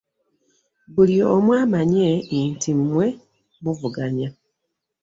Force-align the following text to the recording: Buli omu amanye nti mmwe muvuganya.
Buli 0.93 1.15
omu 1.33 1.51
amanye 1.63 2.09
nti 2.51 2.71
mmwe 2.79 3.07
muvuganya. 3.63 4.29